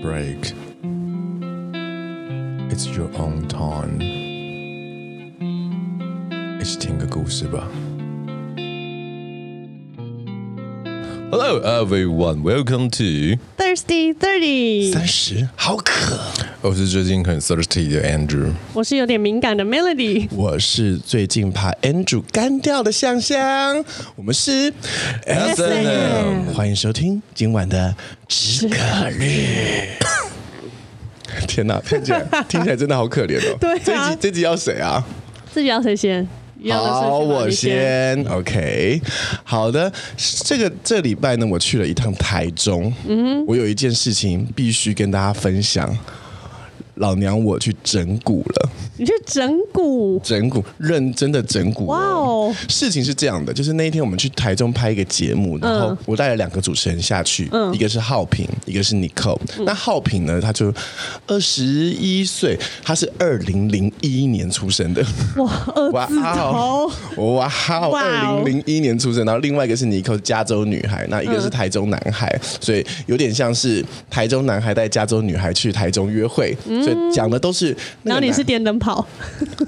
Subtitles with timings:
[0.00, 0.52] break.
[2.70, 4.00] It's your own time.
[6.60, 7.68] 一起听个故事吧。
[11.30, 14.92] Hello everyone, welcome to Thirsty Thirty。
[14.92, 16.18] 三十好渴。
[16.63, 18.51] 我是最近很 thirsty 的 Andrew。
[18.71, 20.27] 我是有点敏感的 Melody。
[20.35, 23.83] 我是最近怕 Andrew 干掉的香香。
[24.15, 24.71] 我们是
[25.25, 26.53] S&M。
[26.53, 27.95] 欢迎收听今晚的
[28.27, 28.77] 止渴
[29.09, 29.87] 日。
[31.47, 33.57] 天哪，听起来 听起来真的好可怜哦。
[33.59, 33.79] 对啊。
[33.83, 35.03] 这集这集要谁啊？
[35.55, 36.27] 这集要谁先？
[36.69, 38.23] 好，我先。
[38.25, 39.01] OK，
[39.43, 39.91] 好的。
[40.45, 42.93] 这个这礼拜呢，我去了一趟台中。
[43.07, 45.97] 嗯，我有一件事情必须跟大家分享。
[47.01, 48.69] 老娘我去整蛊了。
[48.97, 50.19] 你去整蛊？
[50.21, 51.85] 整蛊，认真的整蛊。
[51.85, 52.55] 哇哦！
[52.69, 59.39] 事情是这样的，就是那一天我们去台中拍一个节目，然后我带了两个主持人下去，嗯、一个是浩平，一个是 Nicole。
[59.57, 60.71] 嗯、那浩平呢，他就
[61.25, 65.03] 二十一岁，他是二零零一年出生的。
[65.37, 66.91] 哇，二字头！
[67.33, 76.55] 哇，二零零一年出生，然后另外一个是 Nicole，加州女孩，那一个是台中男孩，嗯、所以有点像是台中男孩带加州女孩去台中约会。
[76.67, 79.05] 嗯所以讲的都是，然后你是电灯泡，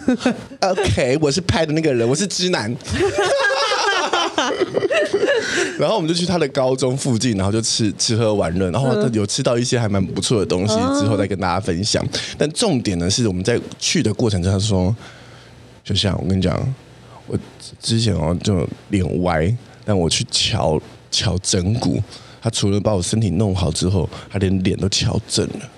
[0.61, 2.73] OK，我是拍的那个人，我是直男，
[5.77, 12.05] 然后我们就去他的高中附近，然后就吃吃喝玩乐，然后有吃到一些还蛮不错的东西，之后再跟大家分享。
[12.37, 14.95] 但重点呢是我们在去的过程中，他说，
[15.83, 16.57] 就像我跟你讲，
[17.27, 17.37] 我
[17.81, 22.01] 之前哦就脸歪，但我去瞧瞧整骨，
[22.41, 25.69] 他除了把我身体弄好之后，他连脸都瞧正了。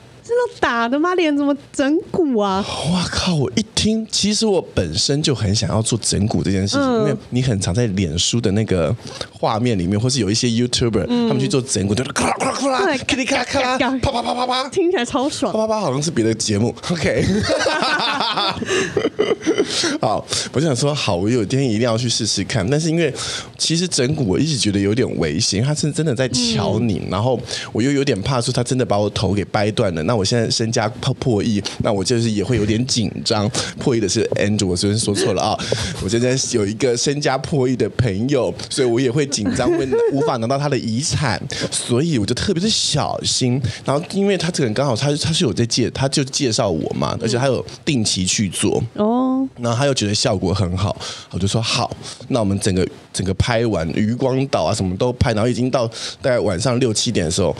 [0.59, 1.13] 打的吗？
[1.15, 2.65] 脸怎么整蛊啊？
[2.91, 3.35] 哇靠！
[3.35, 8.95] 我一听，其实我本身就很想要做整蛊这件事情，嗯、因为你很常在脸书的那个
[9.31, 15.52] 画面里面，或是有一些 YouTuber、嗯、他们去做整蛊，就是咔啦咔啦咔啦，咔哩咔啦咔啦，啪啪啪啪啪，听起来超爽。
[15.52, 16.73] 啪啪啪好像是别的节目。
[16.89, 17.25] OK，
[20.02, 22.67] 好，我想说，好，我有一天一定要去试试看。
[22.70, 23.14] 但是因为
[23.58, 27.39] 其实整蛊我一直觉得有点危险，他是真的在瞧你，嗯、然后
[27.71, 30.02] 我又有点怕说他真的把我头给掰断了。
[30.03, 30.34] 那我现在。
[30.49, 33.49] 身家破破亿，那我就是也会有点紧张。
[33.79, 35.57] 破亿的是 Andrew，我昨天说错了啊！
[36.03, 41.41] 我现在有一个身家破亿的朋友，所以我也会紧张，会无法拿到他的遗产，
[41.71, 43.61] 所以我就特别的小心。
[43.83, 49.47] 然后，因为他这个人刚好他他是有在介，他就介绍我嘛，而且他有定期去做哦。
[49.59, 50.95] 然后他又觉得效果很好，
[51.31, 51.95] 我就说好，
[52.29, 55.87] 那我们整个整个拍完余光岛啊，什么都拍，然后已经到
[56.21, 57.55] 大概晚上六七点的时候，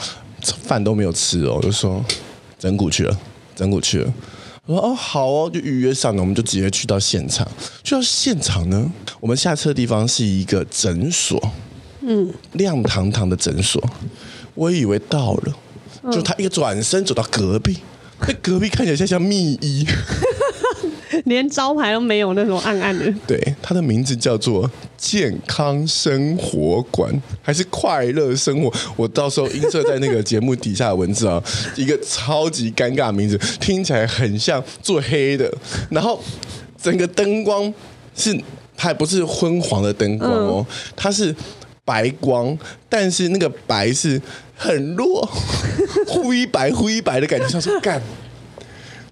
[0.62, 2.04] 饭都没有吃哦，我就说。
[2.66, 3.16] 整骨去了，
[3.54, 4.12] 整骨去了。
[4.64, 7.46] 我说哦，好哦，就预约上了，我们就直接去到现场。
[7.84, 8.90] 去到现场呢，
[9.20, 11.40] 我们下车的地方是一个诊所，
[12.00, 13.80] 嗯，亮堂堂的诊所。
[14.56, 15.56] 我以为到了，
[16.10, 17.78] 就他一个转身走到隔壁，
[18.26, 19.86] 那隔壁看起来像像密医。
[21.24, 23.12] 连招牌都没有，那种暗暗的。
[23.26, 27.10] 对，它的名字叫做健康生活馆，
[27.42, 28.72] 还是快乐生活？
[28.96, 31.42] 我到时候映射在那个节目底下的文字啊，
[31.76, 35.52] 一个超级尴尬的名字，听起来很像做黑的。
[35.90, 36.22] 然后
[36.80, 37.72] 整个灯光
[38.14, 38.32] 是，
[38.76, 41.34] 它还不是昏黄的灯光哦，它是
[41.84, 42.56] 白光，
[42.88, 44.20] 但是那个白是
[44.56, 45.28] 很弱，
[46.06, 48.00] 灰白灰白的感觉，像是干。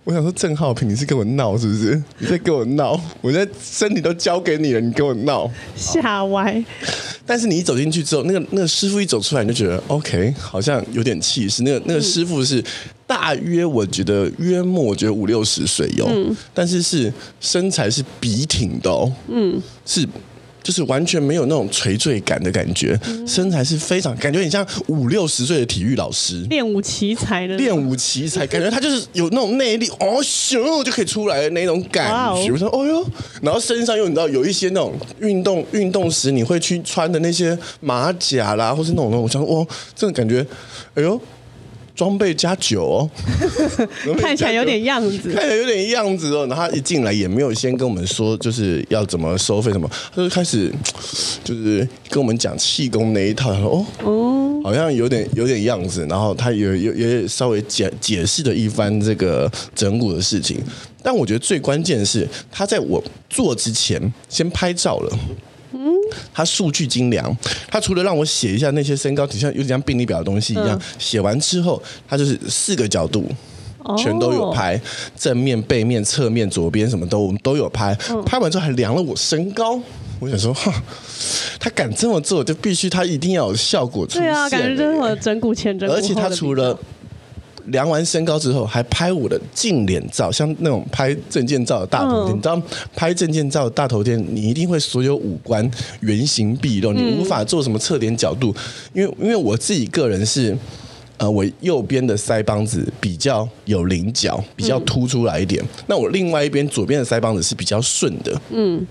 [0.05, 2.03] 我想说，郑浩平，你是跟我闹是不是？
[2.19, 2.93] 你在跟我闹？
[3.23, 5.51] 我现在身体都交给你了，你跟我闹？
[5.75, 6.63] 吓歪！
[7.25, 11.63] 但是你一走进去之后，那个那个师傅一走出来，你就觉得 OK，好像有点气势。
[11.63, 12.63] 那个那个师傅是
[13.07, 17.11] 大约，我觉得约莫，我觉得五六十岁有，嗯、但是是
[17.41, 20.07] 身材是笔挺的哦，嗯，是。
[20.65, 32.51] 就是完全没有那种垂坠感的感觉，嗯、身材是非常感觉很像五六十岁的体育老师，练武奇才的，练武奇才，感觉他就是有那种内力，哦咻就可以出来的那种感觉。
[32.51, 33.07] 我说哦哟，
[33.43, 40.45] 然后身上又你知道有一些那种运动运动时你会去穿的那些马甲啦，或是那种那种，我想说哦，这种感觉，
[40.95, 41.21] 哎呦。
[41.95, 43.11] 装备加酒哦，
[44.19, 46.47] 看起来有点样子，看起来有点样子哦。
[46.49, 50.73] 然后他一进来也没有先跟我们说，就是要怎么收费什么，他就开始
[51.45, 53.53] 就是跟我们讲气功那一套。
[53.53, 56.05] 他说哦，哦，好像有点有点样子。
[56.09, 60.61] 然后他也有也稍微解解释了一番这个整蛊的事情。
[61.03, 65.19] 但我觉得最关键的是，他在我做之前先拍照了。
[66.15, 67.37] 嗯，他数据精良，
[67.69, 73.29] 他除了让我写一下那些身高，底下有点像病历表的东西一样，写、嗯、完之后，他就是四个角度，
[73.99, 74.81] 全都有拍，哦、
[75.17, 77.97] 正面、背面、侧面、左边什么都都有拍。
[78.11, 79.81] 嗯、拍完之后还量了我身高，
[80.21, 80.73] 我想说，哈，
[81.59, 84.23] 他敢这么做，就必须他一定要有效果出现。
[84.23, 86.79] 对啊，感觉真的整骨前整骨，而且他除了
[87.67, 92.35] 量完身高之后，还拍我的近脸照，像那种拍证件照的大头贴。
[92.35, 92.63] 嗯、你知道，
[92.95, 95.69] 拍证件照的大头贴，你一定会所有五官
[96.01, 98.55] 原形毕露，你无法做什么侧脸角度。
[98.93, 100.57] 嗯、因为，因为我自己个人是，
[101.17, 105.63] 呃，我右边的腮帮子比较有棱角，比较凸出来一点。
[105.63, 108.41] 嗯、那我另外一边左边的腮帮子是比较顺的。
[108.51, 108.87] 嗯。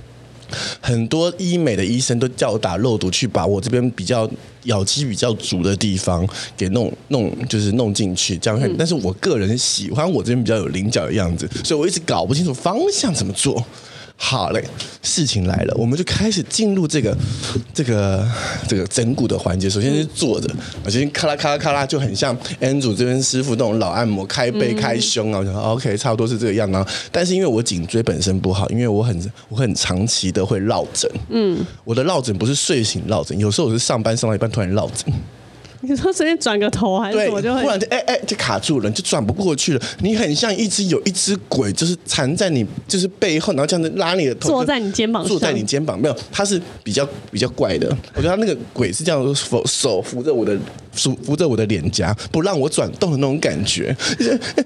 [0.82, 4.30] 很多医美的医生都叫我打肉毒，去把我这边比较
[4.64, 8.72] 咬肌比较足的地方给弄弄，就是弄进去，这样看。
[8.78, 13.64] 但是我个人喜欢我这边比较有棱角的样子，所以我一直搞不清楚方向怎么做。
[14.26, 14.64] 好嘞，
[15.02, 17.16] 事情来了，我们就开始进入这个
[17.74, 18.26] 这个
[18.70, 19.70] 这个整骨的环节。
[19.70, 20.50] 首先是坐着，
[20.86, 25.40] 我先咔啦咔啦咔啦，就很像 Andrew 这边师傅那种老按摩，开背开胸啊。
[25.40, 26.72] 我想说 OK，差不多是这个样。
[26.72, 31.12] 啊，但是因为我颈椎本身不好，因为我很我很长期的会落枕。
[31.28, 35.14] 嗯，我的落枕不是睡醒落枕，有时候我是上班上到一半突然落枕。
[35.84, 39.82] 你说随便转个头还是什么就会，突然就哎哎就卡住了，就转不过去了。
[40.00, 47.88] 你很像一只有一只鬼，就是缠在你就是背后，然后这样子拉你的头，坐在你肩膀上，坐在你肩膀没有，它是比较比较怪的。
[48.16, 50.58] 我觉得他那个鬼是这样手手扶着我的
[50.94, 53.96] 扶扶着我的脸颊，不让我转动的那种感觉，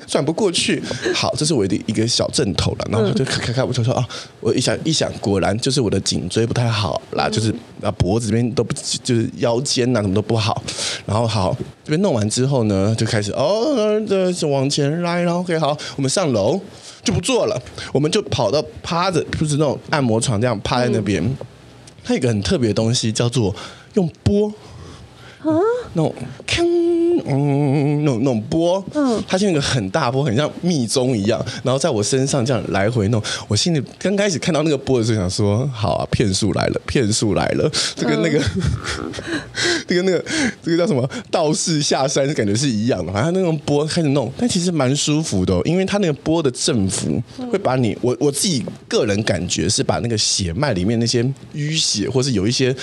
[0.06, 0.82] 转不过去。
[1.14, 2.88] 好，这是我的一个小阵头了。
[2.92, 4.08] 然后就咔咔咔，我就说啊，
[4.40, 10.62] 我一想一想，果然就是我的颈椎不太好啦，就是啊脖子这边都不就是腰间呐什么都不好。
[11.06, 16.60] 然后好，这边弄完之后呢，就开始哦，这就往前来，然后 OK，好，我们上楼
[17.04, 17.62] 就不做了，
[17.94, 21.24] 我们就跑到趴着，就是那种按摩床这样趴在那边。
[21.24, 21.38] 嗯、
[22.04, 23.56] 它有一个很特别的东西，叫做
[23.94, 24.54] 用波。
[25.40, 25.54] 啊，
[25.98, 26.14] 那种
[26.46, 26.77] 锵，
[27.26, 33.22] 嗯，那种那种波，嗯，它像一个很大波，很像密宗一样，然后在我身上这样来回弄。
[33.48, 38.42] 我心里刚开始看到那个波的时候，想说：好啊，骗术来了，骗术来了，这跟那个，
[39.88, 40.24] 这跟那个，
[40.62, 43.14] 这个叫什么道士下山，感觉是一样的。
[43.14, 51.24] 好像那种波开始弄，但其实蛮舒服的，因为它那个波的振幅会把你，我我自己个人感觉是把那个血脉里面那些
[51.54, 52.76] 淤血，或是有一些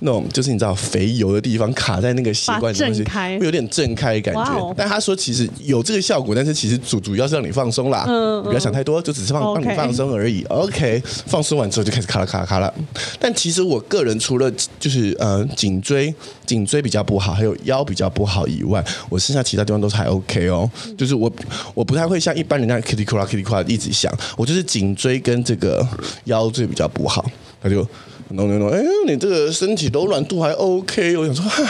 [0.00, 2.02] 那种就是你知道肥油的地方卡。
[2.02, 10.44] 在那个习惯东西会有点震开感觉，但他说其实有这个效果，但是其实主主要是让你放松啦，嗯不要想太多，就只是放让你放松而已。
[10.44, 12.72] OK，放松完之后就开始咔啦咔啦咔啦。
[13.18, 16.14] 但其实我个人除了就是呃颈椎
[16.44, 20.70] 颈椎比较不好，还有腰比较不好以外，我剩下其他地方都是还 OK 哦。
[20.98, 21.32] 就是我
[21.72, 25.86] 我不太会像一般人那样 kitty 哭啦 kitty 哭啦一直想，我就是颈椎跟这个
[26.24, 27.24] 腰椎比较不好，
[27.62, 27.86] 他就。
[28.34, 31.62] no no no，哎，你这个身体柔软度还 OK，我想说，哈，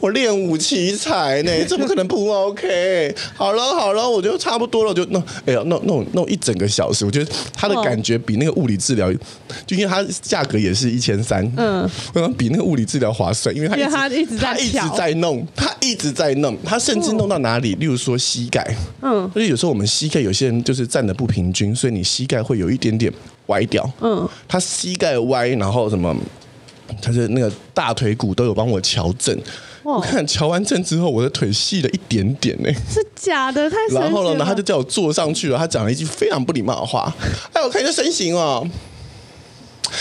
[0.00, 3.14] 我练武奇才呢， 怎么可能不 OK？
[3.34, 9.12] 好了好了，我就差不多了，就弄，哎呀，弄弄弄一整个小时，我觉得他的感觉比那个物理治疗，
[9.66, 11.88] 就因为它价格也是一千三，嗯，
[12.36, 13.76] 比那个物理治疗划算，因为他
[14.08, 17.74] 一直他一直在弄，他一直在弄，他甚至弄到哪里？
[17.76, 23.12] 例如说膝盖，嗯，所以有时候我们膝盖有些人就是站的不平均，所以你膝盖会有一点点。
[23.46, 26.12] 歪掉，嗯，他膝盖歪，然后什么，
[27.00, 29.36] 他是那个大腿骨都有帮我矫正。
[29.84, 34.30] 哇我看矫完正之后，我的腿细了一点点呢，是假的，太然后了。
[34.30, 37.14] 然后呢，他就叫我坐上去了，他讲了一句非常不礼貌的话，
[37.52, 38.68] 哎，我看你的身形哦。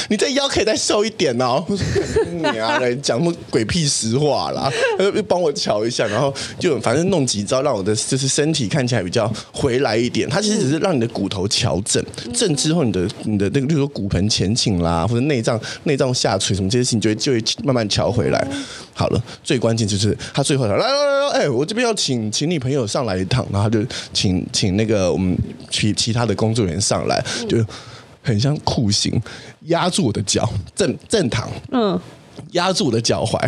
[0.09, 1.63] 你这腰可以再瘦一点哦！
[2.31, 4.72] 你啊，来讲什么鬼屁实话啦！
[4.98, 10.29] 他就帮我瞧一下，然后就反正弄几招，让我的就是身体看起来比较回来一点。
[10.29, 12.03] 它其实只是让你的骨头调整，
[12.34, 18.48] 正之后你的你的那个，比如说骨盆前倾啦，或者内脏内脏下垂什么这些事情，就会就会慢慢调回来。
[18.93, 25.38] 好了，最关键就是他最后来来来来，哎，我这边要请请你朋友上来一趟，然后他就请请那个我们
[25.69, 27.58] 其其他的工作人员上来，就。
[28.25, 29.22] 很像酷刑，
[29.67, 31.98] 压住我的脚，正正躺，嗯，
[32.53, 33.39] 压住我的脚踝，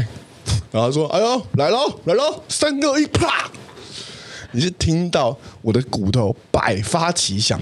[0.72, 3.50] 然后说：“哎呦，来喽，来喽，三二一，啪！”
[4.53, 7.60] 你是听到我的骨头百发齐响，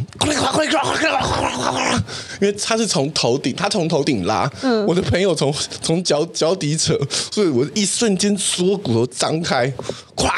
[2.39, 6.95] 因为他是从头顶，他从头顶拉，嗯，我的朋友从从脚脚底扯，
[7.31, 9.67] 所以我一瞬间所有骨头张开，
[10.15, 10.29] 咵！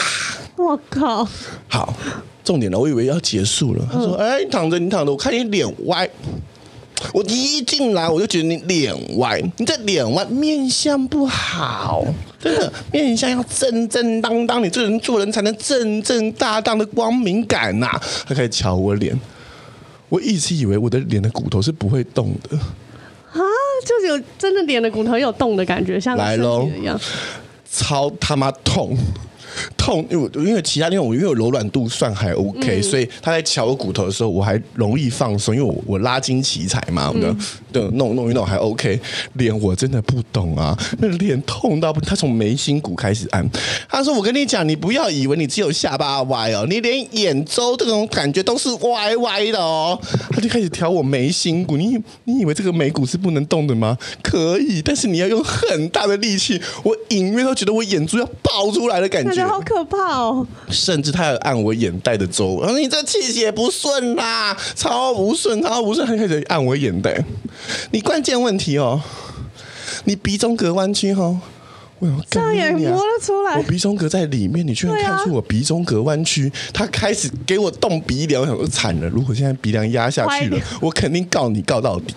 [0.55, 1.27] 我靠！
[1.67, 1.93] 好，
[2.43, 3.85] 重点了，我以为要结束了。
[3.91, 6.09] 他说：“哎，你躺着，你躺着，我看你脸歪。”
[7.13, 12.03] 我一进来我就觉得你脸歪，你这脸歪，面相不好，
[12.39, 18.01] 真的面相要正正当当，你这人做人才能正正大当的光明感呐、啊。
[18.27, 19.19] 他开始瞧我脸，
[20.09, 23.39] 我一直以为我的脸的骨头是不会动的啊，
[23.85, 26.99] 就是有真的脸的骨头有动的感觉，像来喽一样，
[27.71, 28.97] 超他妈痛。
[29.77, 37.35] 痛，因为因为其他地方我因为我柔软度算还 OK，、嗯、所以他在敲我骨头的时候我还容易放松，因为我我拉筋奇才嘛，我的
[37.71, 38.99] 对弄弄一弄还 OK。
[39.33, 43.47] 脸我真的不懂啊，那脸痛到不，他从眉心骨开始按，
[43.89, 49.99] 他说我跟你讲，你不要以为你只有下巴歪哦，你连眼周这种感觉都是歪歪的哦。
[50.31, 53.97] 他就开始调我眉心骨，你你以为这个眉骨是不能动的吗？
[54.21, 60.45] 可以，但是你要用很大的力气，我隐约都觉得我眼珠要爆出来的，感觉好可怕哦。
[60.69, 67.23] 甚至他要按我眼袋的周，然后你这气血不顺啦，超不顺，超不顺，还开始按我眼袋。
[67.91, 69.01] 你关键问题哦，
[70.05, 71.39] 你鼻中隔弯曲哦。
[71.99, 76.51] 我这样也摸得出来，我鼻中隔在里面，你居然看出我鼻中隔弯曲？
[76.71, 82.13] 他开始给我动鼻梁，我想说惨了，如果现在鼻梁压下去了，我肯定告你告到底，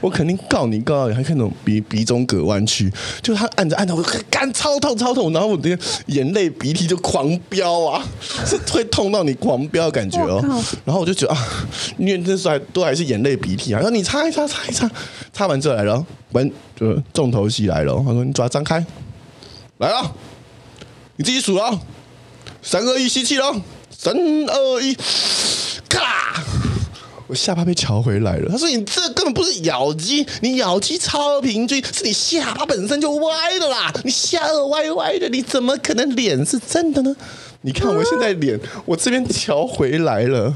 [0.00, 1.14] 我肯定告你告到底。
[1.14, 8.02] 还看那种鼻鼻中隔弯曲，就他按着按着，我干超痛超痛，然后我的眼泪鼻涕就狂飙啊，
[8.46, 10.40] 是会痛到你狂飙的感觉哦。
[10.86, 11.66] 然后我就觉得啊，
[11.98, 14.90] 因为那时候还都还是眼泪鼻涕啊，然后你擦一擦擦一擦，
[15.32, 17.94] 擦完之后来了，完就重头戏来了。
[18.06, 18.82] 他说你嘴巴张开。
[19.78, 20.12] 来了，
[21.14, 21.80] 你自己数了，
[22.60, 23.54] 三二一，吸气喽！
[23.96, 24.92] 三二一，
[25.88, 26.42] 咔！
[27.28, 28.48] 我下巴被乔回来了。
[28.50, 33.92] 他说：“你这根本不是咬肌，你咬肌超平均，是你下巴本身就歪的啦！
[34.02, 37.14] 你下颚歪歪的，你怎么可能脸是正的呢？
[37.60, 40.52] 你看我现在脸，我这边调回来了。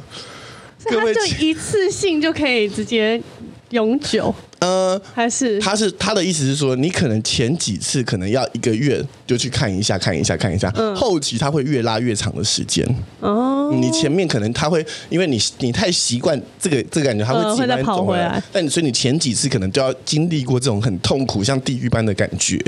[0.87, 3.23] 各位，就一次性就可以直接
[3.71, 5.59] 永久。”呃，还是？
[5.59, 12.87] 他是他的意思是说，你可能前几次可能要一个月就去看一下，看一下，看一下，嗯，后期他会越拉越长的时间。
[13.19, 18.43] 哦，你前面可能他会因为你你太习惯这个这个感觉，他会自己慢慢走回来。
[18.53, 22.59] 但所以你前几次可能都要经历过这种很痛苦，像地狱般的感觉。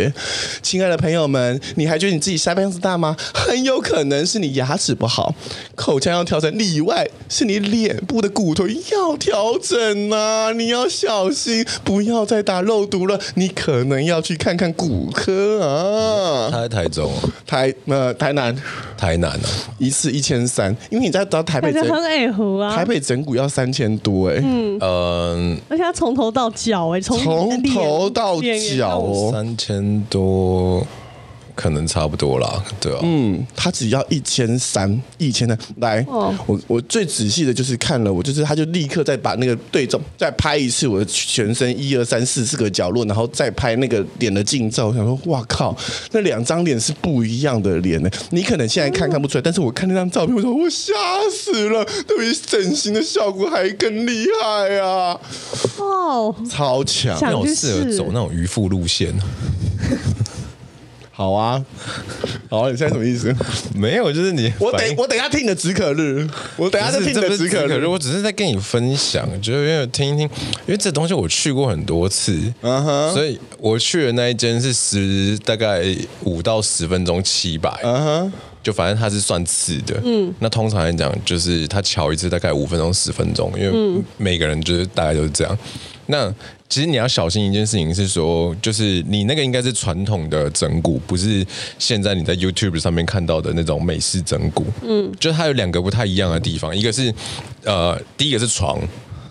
[0.62, 3.16] 亲爱的朋友们，你还觉得你自己下巴样子大吗？
[3.32, 5.34] 很有可能是你牙齿不好，
[5.74, 11.64] 口腔要调整，里外是你脸部的骨头要调整啊，你要小心。
[11.84, 16.48] 不要再打肉毒了，你可能要去看看骨科啊。
[16.50, 17.12] 他在台中，
[17.46, 18.56] 台呃台南，
[18.96, 19.48] 台南啊，
[19.78, 21.82] 一次一千三，因为你在到台北整，
[22.60, 27.18] 啊、台北整骨要三千多哎、欸，嗯，呃、而且他从头到脚哎、欸，从
[27.74, 30.86] 头到脚哦，三千多。
[31.54, 32.98] 可能差不多啦，对啊。
[33.02, 35.58] 嗯，他只要一千三，一千三。
[35.78, 44.88] 来，哦、我我最仔细的就是看了，我就是他就立刻再把那个对照，再拍一次我的全身一二三四四个角落，然后再拍那个脸的近照。
[44.88, 45.76] 我想说，哇靠，
[46.12, 48.10] 那两张脸是不一样的脸呢。
[48.30, 50.92] 你可能现在看看不出来，但是我看那张照片，我说我吓
[51.30, 55.18] 死了，对比整形的效果还更厉害啊！
[55.78, 59.14] 哦，超强，那种适合走那种渔夫路线。
[61.16, 61.64] 好啊，
[62.50, 63.32] 好啊，你现在什么意思？
[63.72, 67.86] 没有，就是你我等我等一下听你的止渴日，我等一下再听你的止渴日。
[67.86, 70.22] 我只是在跟你分享，就是因为听一听，
[70.66, 75.84] 因为这东西我去过很多次，嗯哼，所以我去的那一间是十大概
[76.24, 85.56] 五到十分钟七百，嗯哼，就反正它是算次的，嗯，那通常来讲就是他瞧一次大概五分钟十分钟，因为每个人就是大概都是这样，
[86.06, 86.34] 那。
[86.74, 91.46] 其实你要小心一件事情是说，就是你那个应该是传统的整骨，不是
[91.78, 94.66] 现在你在 YouTube 上面看到的那种美式整骨。
[94.82, 97.14] 嗯，就是它有两个不太一样的地方，一个是
[97.62, 98.76] 呃，第一个是床。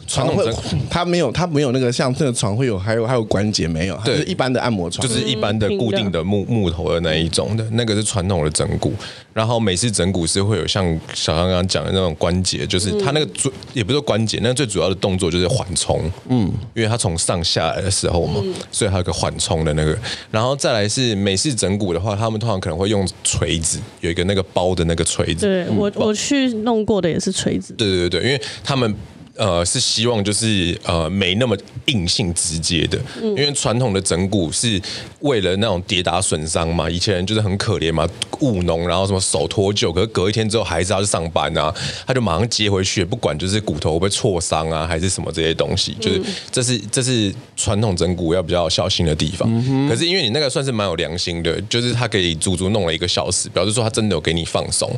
[0.07, 0.53] 传统的
[0.89, 8.93] 它没有，它没有那个像这个床会有，还有还有关节没有，它是一般的按摩床，就是一般的固定的木木头的那一种的，那个是传统的整骨。
[9.33, 18.39] 然后美式整骨是会有像小刚刚讲的那种关节，就是它那个最也不是关节，那最主要的动作就是缓冲，嗯，因为它从上下来的时候嘛，
[18.71, 19.97] 所以它有个缓冲的那个。
[20.29, 25.47] 然后再来是美式整骨的话，他们通常可能会用锤子，有一个那个包的那个锤子。
[25.47, 27.73] 对我我去弄过的也是锤子。
[27.73, 28.95] 对对对对，因为他们。
[29.35, 34.79] 呃，是希望就是呃没那么硬性直接的，因为传统的整骨是
[35.21, 38.07] 为了那种跌打损伤嘛，以前人就是很可怜嘛，
[38.41, 41.73] 务农，然后什么手脱臼，可是隔一天之后还是要去上班啊，
[42.05, 46.21] 他就马上接回去，不管就是骨头会不会挫伤啊，还是什么这些东西，就是
[46.51, 49.49] 这是这是传统整骨要比较小心的地方。
[49.89, 54.95] 可是因为你那个算是蛮有良心的，就是他给足足弄了一个小时，表示说他真的有给你放松。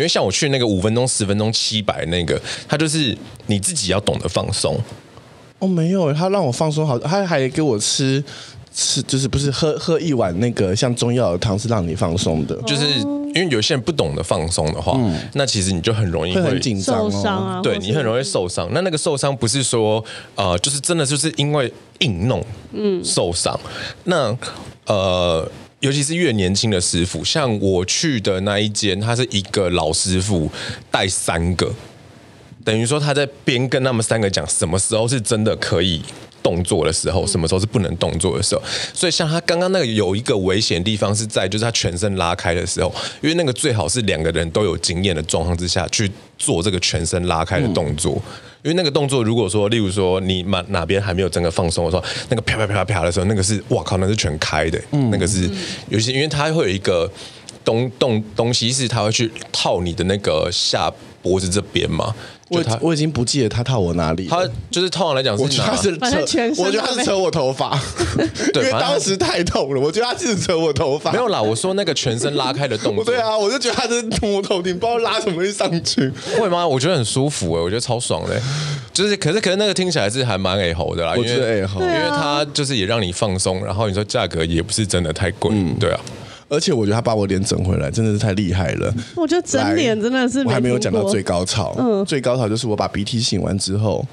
[0.00, 3.14] 因为像我去那个五分钟、十分钟、七百那个，他就是
[3.48, 4.74] 你自己要懂得放松。
[5.58, 8.24] 哦，没有，他让我放松好，他还给我吃
[8.74, 12.56] 吃，就是不是喝喝一碗那个像中药的汤，是让你放松的。
[12.62, 17.60] 就是因为有些人不懂得放松的话，嗯、那其实你就很容易会，会很紧张、哦，受伤啊。
[17.62, 18.66] 对，你很容易受伤。
[18.72, 20.02] 那那个受伤不是说
[20.34, 22.42] 呃，就是真的就是因为硬弄，
[22.72, 23.60] 嗯，受伤。
[24.04, 24.34] 那
[24.86, 25.46] 呃。
[25.80, 30.50] 尤其是越年轻的师傅，像我去的那一间，他是一个老师傅
[30.90, 31.72] 带三个，
[32.64, 36.02] 等于说他在边跟他们三个讲什么时候是真的可以。
[36.42, 38.62] 动作的时候，什么时候是不能动作的时候？
[38.94, 48.20] 所以像他刚刚那个有一个危险的地方是在，就是他全身拉开的时候，因为那个最好是两个人都有经验的状况之下去做这个全身拉开的动作。
[48.62, 55.48] 因为那个动作，如果说例如说你哪哪边还没有整个放松的时候，那个啪啪啪啪的时候，那个是哇靠，那是全开的，那个是
[55.88, 57.10] 尤其因为它会有一个
[57.64, 62.14] 东东东西是它会去套你的那个下脖子这边嘛。
[62.50, 67.78] 我我已经不记得他套我哪里，他就是通常来讲是，我觉得他是扯，我觉得他是扯我头发，
[68.54, 71.12] 因为当时太痛了，我觉得他是扯我头发。
[71.12, 73.04] 没有啦，我说那个全身拉开的动作。
[73.06, 76.12] 对啊，我就觉得他是摸我头顶，不知道拉什么会上去。
[76.36, 76.66] 会吗？
[76.66, 78.40] 我觉得很舒服哎，我觉得超爽的。
[78.92, 86.00] 就是，可是可是那个听起来是还蛮哎吼的啦，我觉得哎吼，因为他就是也让你放松，然后你说价格也不是真的太贵，嗯，对啊。
[86.50, 88.92] 而且我觉得他把我脸整回来真的是太厉害了。
[89.14, 91.74] 我觉得整脸真的是，我还没有讲到最高潮。
[91.78, 94.04] 嗯，最高潮就是我把鼻涕擤完之后，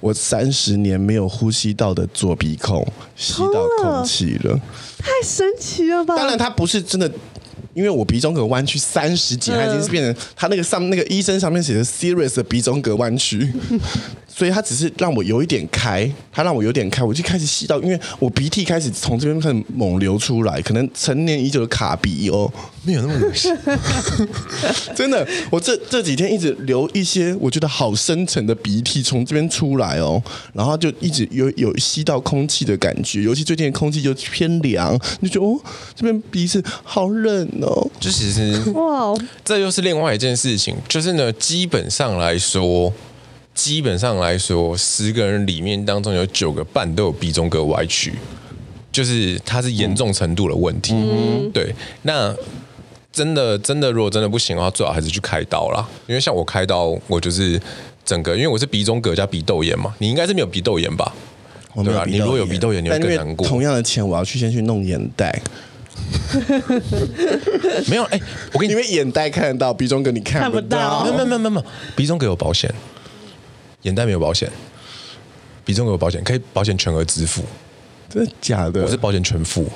[0.00, 4.60] 我三十年没有呼吸到的左鼻孔吸到空气了，
[4.98, 6.16] 太神奇了吧！
[6.16, 7.10] 当然，他不是真的。
[7.74, 13.50] 因为我鼻中隔弯曲三十几，它已经是变成它那个上那个医生上面写的 serious 的鼻中隔弯曲，
[14.28, 22.52] 所以它只是让我有一点开，它让我有点开，我就开始吸到，因为我鼻涕开始从这边开始猛流出来，可能成年已久的卡鼻哦，
[22.84, 23.56] 没有那么恶心，
[24.96, 30.20] 真的，我这这几天一直流一些我觉得好深沉的鼻涕从这边出来哦，
[30.52, 35.60] 然后就一直有有吸到空气的感觉，尤其最近的空气就偏凉，你就觉得哦
[35.94, 37.88] 这边鼻子好冷哦。
[38.00, 40.74] 就其实哇，这又是另外一件事情。
[40.88, 42.92] 就是呢，基本上来说，
[43.54, 48.14] 基本上来说，十个人里面当中有九个半都有鼻中隔歪曲，
[48.90, 50.92] 就是它是严重程度的问题。
[50.94, 51.72] 嗯，对。
[52.02, 52.34] 那
[53.12, 55.86] 真的真的，如果真的不行的话，最好还是去开刀啦。
[56.06, 57.60] 因为像我开刀，我就是
[58.04, 59.94] 整个，因为我是鼻中隔加鼻窦炎嘛。
[59.98, 61.12] 你应该是没有鼻窦炎吧？
[61.74, 62.04] 我没有。
[62.06, 63.46] 你如果有鼻窦炎，你会更难过。
[63.46, 65.40] 同样的钱，我要去先去弄眼袋。
[67.86, 68.22] 没有哎、欸，
[68.54, 71.04] 我跟你，因为眼袋看得到，鼻中隔你看不到。
[71.04, 71.18] 看不到。
[71.18, 72.72] 没有没有没有没有，鼻中隔有保险，
[73.82, 74.50] 眼袋没有保险。
[75.64, 77.42] 鼻中隔有保险，可以保险全额支付。
[78.08, 78.82] 真的假的？
[78.82, 79.66] 我是保险全付，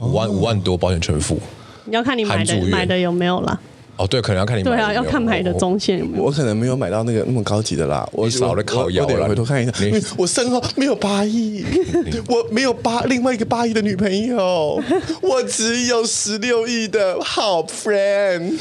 [0.00, 1.40] 五万五万多保险全付。
[1.84, 3.58] 你要看你买的买的有没有啦。
[3.98, 6.24] 哦，对，可能要看你对啊，要看买的中线有没有。
[6.24, 8.08] 我可能没有买到那个那么高级的啦。
[8.12, 9.72] 我少了烤腰了，回头看一下。
[10.16, 11.62] 我身后没有八亿，
[12.26, 14.82] 我没有八另外一个八亿的女朋友，
[15.20, 18.58] 我只有十六亿的好 friend。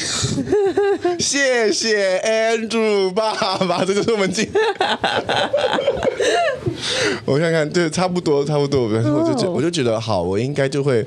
[1.18, 4.48] 谢谢 Andrew 爸爸，这就是我们今。
[7.24, 8.84] 我看看，对，差不多，差不多。
[8.84, 11.06] 我就觉，我就觉得好，我应该就会。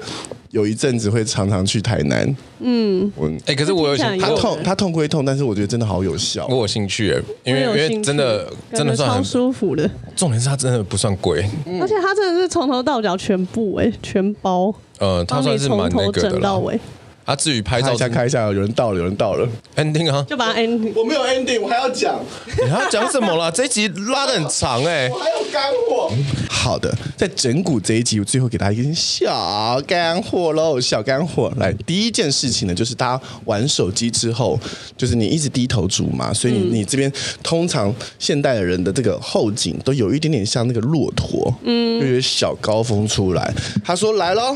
[0.54, 2.24] 有一阵子会常常去台南，
[2.60, 7.12] 嗯，我哎、欸，可是我有兴趣，他痛，他痛归痛，但是我觉得真的好有效，我有兴趣，
[7.42, 16.62] 因为因为真的真的算很超舒服的，重点是它真的不算贵，嗯、而且它真的是从头到脚全部哎、欸，全包，呃，它算是蛮那个的了。
[17.24, 20.92] 啊，至于拍照，开一下，开一下，有人到了，有人到了，ending 啊，就把它 ending。
[20.94, 22.20] 我没有 ending，我还要讲，
[22.62, 23.50] 你还要讲什么了？
[23.50, 26.10] 这一集拉的很长哎、欸，我还有干货。
[26.50, 31.50] 好的，在整蛊这一集，我最后给大家一点小干货喽，小干货。
[31.56, 34.58] 来，第一件事情呢，就是大家玩手机之后，
[34.96, 37.10] 就是你一直低头族嘛，所以你你这边
[37.42, 43.54] 通常现代的人的这个后颈都有一点点像那个骆驼，嗯，就有小高峰出来。
[43.82, 44.54] 他说来喽。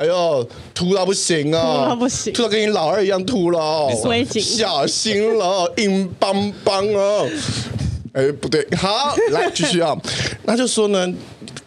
[0.00, 1.60] 哎呦，秃到不行啊！
[1.60, 3.92] 秃到不行，秃到跟你老二一样秃了哦，
[4.40, 7.28] 小心了，硬邦邦哦。
[8.14, 9.94] 哎，不对，好， 来继续啊。
[10.44, 11.06] 那就说呢，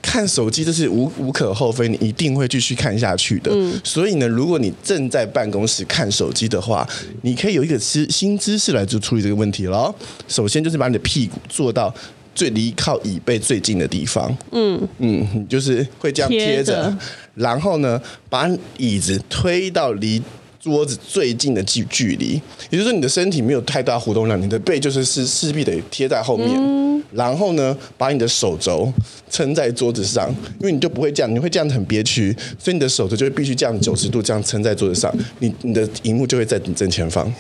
[0.02, 3.52] 看手机这是无无可厚非，你一定会继续看下去的。
[3.54, 6.90] 嗯，所以呢，如果你正在办公室看手机的话，
[7.22, 9.94] 你可以有一个姿新姿势来就处理这个问题了。
[10.28, 11.94] 首先就是把你的屁股坐到。
[12.36, 14.88] 最离靠椅背最近的地方，嗯。
[15.00, 16.96] 嗯，就是会这样贴着，
[17.36, 20.22] 然后呢，把椅子推到离
[20.60, 28.92] 桌子最近的距距离，也就是说你的身体没有太大活动量，你的背就是是势必得贴在后面，嗯、然后呢，把你的手肘
[29.30, 37.32] 撑在桌子上，因为你就不会这样，你会这样很憋屈，所以你的手肘就会必须这样九十度这样撑在桌子上，你你的荧幕就会在你正前方。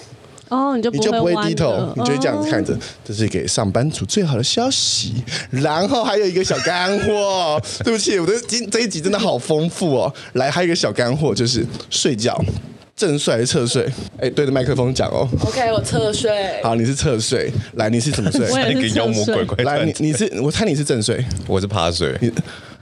[0.54, 5.16] 哦，你就你就不会低头，你就会这样子看着，这是给上班族最好的消息。
[5.50, 10.14] 然后还有一个小干货，对不起，我的今这一集真的好丰富哦。
[10.34, 12.40] 来，还有一个小干货，就是睡觉，
[12.96, 13.92] 正睡还是侧睡？
[14.20, 15.28] 哎，对着麦克风讲哦。
[15.42, 16.62] OK，我侧睡。
[16.62, 17.52] 好，你是侧睡。
[17.74, 18.48] 来，你是怎么睡？
[18.52, 18.90] 我也是侧睡。
[19.00, 19.64] 妖魔鬼怪。
[19.64, 22.16] 来，你你是我猜你是正睡，我是趴睡。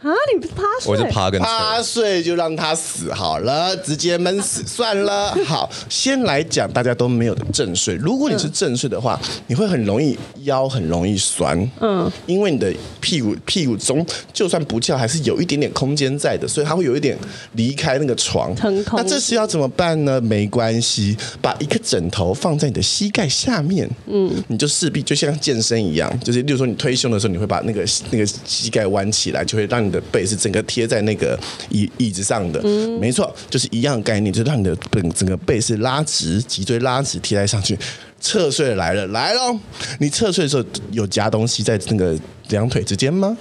[0.02, 0.92] 啊，你不是趴睡？
[0.92, 5.32] 我是趴跟趴睡就让他死好了，直接闷死算了。
[5.46, 7.94] 好，先来讲大家都没有的正睡。
[7.96, 17.16] 如果你是正睡的话，你会很容易腰很容易酸，嗯，因为你的屁股屁股中就算不翘，还是有一点点空间在的，所以它会有一点
[17.54, 18.52] 离开那个床。
[18.94, 20.20] 那这时要怎么办呢？
[20.20, 31.38] 没关系，把一个枕头放在你的膝盖下面，嗯，你就势必就像健身一样，就是例如说你推胸的时候，你会把那个那个膝盖弯起来，就会让你的背是整个贴在那个
[31.70, 37.78] 椅椅子上的，嗯，没错，就是一样概念，就是让你的整整个背是拉直，脊椎拉直贴在上去。
[38.20, 39.58] 侧睡来了，来喽！
[40.00, 42.16] 你侧睡的时候有夹东西在那个
[42.50, 43.36] 两腿之间吗？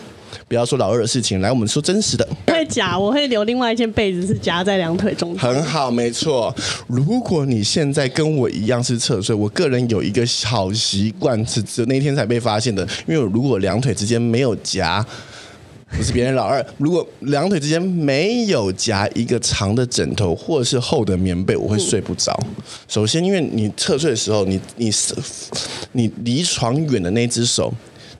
[0.48, 2.26] 不要说老二的事情，来，我们说真实的。
[2.46, 5.40] 会夹，我会留另外一件被子是夹在两腿中间。
[5.40, 6.54] 很好，没错。
[6.86, 12.82] 如果你现在跟我一样是侧睡，我个人有一个好习惯，是只有那天才被发现的。
[13.06, 15.04] 因为我如果两腿之间没有夹。
[15.96, 22.38] 不是别人老二，如果两腿之间没有夹一个长的枕头或者是厚的棉被，我会睡不着。
[22.88, 25.14] 首先，因为你侧睡的时候，你你是
[25.92, 27.72] 你离床远的那只手，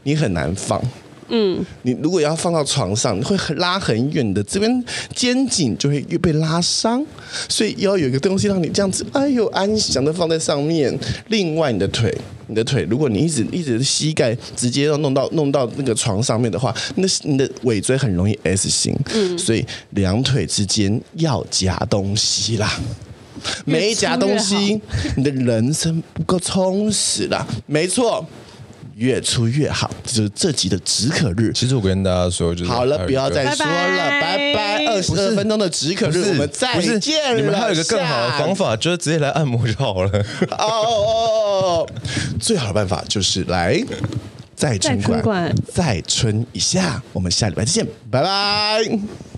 [0.03, 0.83] 你很难放。
[1.31, 7.05] 嗯，你如果要放到床上，你会很拉很远的，这边肩颈就会又被拉伤，
[7.49, 10.97] 所以要有一个东西让你这样子，哎呦，安详的放在上面。
[11.29, 12.13] 另外，你的腿，
[12.49, 18.93] 你的腿，如果你一直一直膝盖直接要弄到弄到那个床上面的话，那你的尾椎很容易 S 型。
[19.15, 22.81] 嗯，所以两腿之间要夹东西啦，
[23.65, 24.81] 没夹东西，
[25.17, 27.47] 你的人生不够充实啦。
[27.67, 28.27] 没错。
[29.01, 31.51] 越出越好，就是这集的止渴日。
[31.55, 34.85] 其实我跟大家说，就是好了，不要再说了，拜拜。
[34.85, 37.35] 二十二分钟的止渴日，我们再见。
[37.35, 40.11] 你们还有一个更好的方法，就是直接来按摩就好了。
[40.51, 41.91] 哦哦哦，
[42.39, 43.83] 最好的办法就是来
[44.55, 47.03] 再春馆，再春一下。
[47.15, 49.30] 我们下礼拜再见，拜拜。